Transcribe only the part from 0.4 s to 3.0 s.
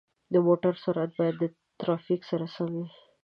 موټر سرعت باید د ترافیک سره سم وي.